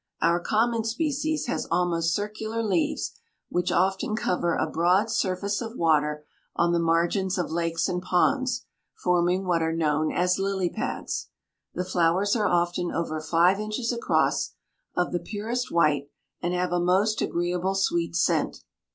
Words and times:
Our 0.19 0.39
common 0.39 0.83
species 0.83 1.45
has 1.45 1.67
almost 1.69 2.15
circular 2.15 2.63
leaves, 2.63 3.11
which 3.49 3.71
often 3.71 4.15
cover 4.15 4.55
a 4.55 4.65
broad 4.65 5.11
surface 5.11 5.61
of 5.61 5.77
water 5.77 6.25
on 6.55 6.71
the 6.71 6.79
margins 6.79 7.37
of 7.37 7.51
lakes 7.51 7.87
and 7.87 8.01
ponds, 8.01 8.65
forming 8.95 9.45
what 9.45 9.61
are 9.61 9.71
known 9.75 10.11
as 10.11 10.39
lily 10.39 10.71
pads. 10.71 11.29
The 11.75 11.85
flowers 11.85 12.35
are 12.35 12.47
often 12.47 12.91
over 12.91 13.21
five 13.21 13.59
inches 13.59 13.91
across, 13.93 14.55
of 14.97 15.11
the 15.11 15.19
purest 15.19 15.71
white, 15.71 16.09
and 16.41 16.51
have 16.55 16.71
a 16.71 16.79
most 16.79 17.21
agreeable 17.21 17.75
sweet 17.75 18.15
scent. 18.15 18.63